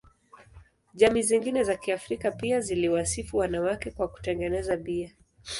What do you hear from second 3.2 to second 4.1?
wanawake kwa